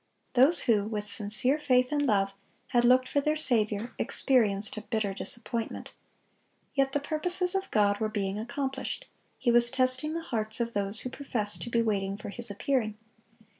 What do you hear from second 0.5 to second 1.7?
who with sincere